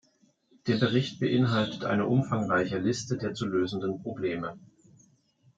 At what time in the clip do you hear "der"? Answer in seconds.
0.65-0.77, 3.19-3.35